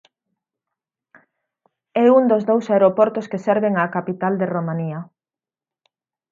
É 2.03 2.05
un 2.17 2.23
dos 2.31 2.43
dous 2.49 2.65
aeroportos 2.73 3.29
que 3.31 3.43
serven 3.47 3.73
á 3.81 3.83
capital 3.97 4.33
de 4.37 4.51
Romanía. 4.55 4.99